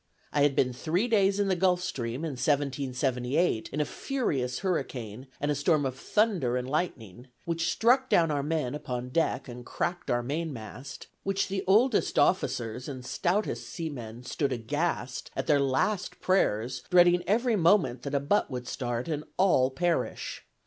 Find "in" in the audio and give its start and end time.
1.39-1.47, 2.25-2.31, 3.71-3.79